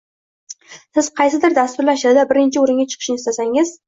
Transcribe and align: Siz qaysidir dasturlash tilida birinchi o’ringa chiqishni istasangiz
Siz 0.97 1.09
qaysidir 1.19 1.55
dasturlash 1.57 2.05
tilida 2.05 2.23
birinchi 2.31 2.61
o’ringa 2.63 2.87
chiqishni 2.95 3.19
istasangiz 3.21 3.75